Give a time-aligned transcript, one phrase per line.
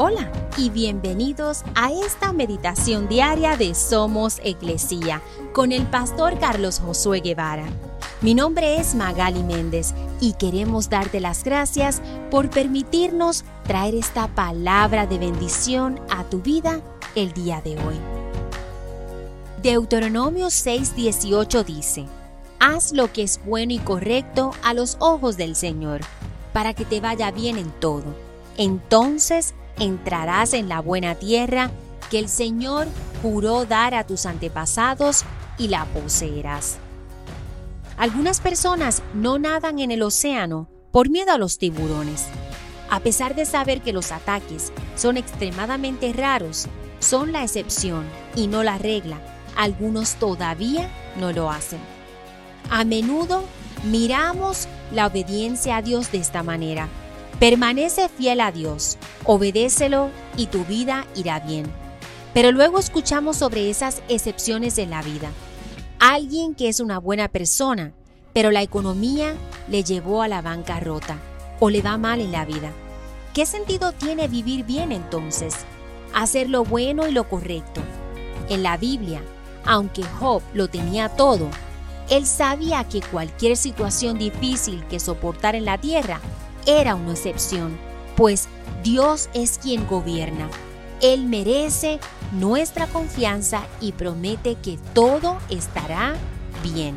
[0.00, 5.20] Hola y bienvenidos a esta meditación diaria de Somos Iglesia
[5.52, 7.64] con el pastor Carlos Josué Guevara.
[8.20, 12.00] Mi nombre es Magali Méndez y queremos darte las gracias
[12.30, 16.80] por permitirnos traer esta palabra de bendición a tu vida
[17.16, 17.96] el día de hoy.
[19.60, 22.06] Deuteronomio 6:18 dice,
[22.60, 26.02] Haz lo que es bueno y correcto a los ojos del Señor,
[26.52, 28.04] para que te vaya bien en todo.
[28.56, 31.70] Entonces entrarás en la buena tierra
[32.10, 32.86] que el Señor
[33.22, 35.24] juró dar a tus antepasados
[35.58, 36.78] y la poseerás.
[37.96, 42.26] Algunas personas no nadan en el océano por miedo a los tiburones.
[42.90, 46.68] A pesar de saber que los ataques son extremadamente raros,
[47.00, 49.18] son la excepción y no la regla,
[49.56, 51.80] algunos todavía no lo hacen.
[52.70, 53.44] A menudo
[53.84, 56.88] miramos la obediencia a Dios de esta manera
[57.38, 61.70] Permanece fiel a Dios, obedécelo y tu vida irá bien.
[62.34, 65.30] Pero luego escuchamos sobre esas excepciones en la vida.
[66.00, 67.92] Alguien que es una buena persona,
[68.32, 69.34] pero la economía
[69.68, 71.16] le llevó a la bancarrota
[71.60, 72.72] o le va mal en la vida.
[73.34, 75.54] ¿Qué sentido tiene vivir bien entonces?
[76.14, 77.82] Hacer lo bueno y lo correcto.
[78.48, 79.22] En la Biblia,
[79.64, 81.48] aunque Job lo tenía todo,
[82.10, 86.20] él sabía que cualquier situación difícil que soportar en la tierra
[86.68, 87.78] era una excepción,
[88.14, 88.46] pues
[88.84, 90.50] Dios es quien gobierna.
[91.00, 91.98] Él merece
[92.32, 96.14] nuestra confianza y promete que todo estará
[96.62, 96.94] bien.